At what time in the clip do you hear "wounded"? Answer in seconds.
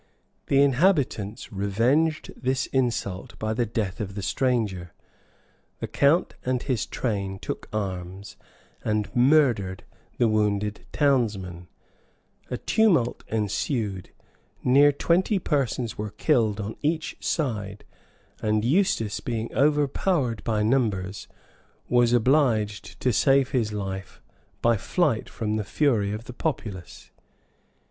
10.27-10.87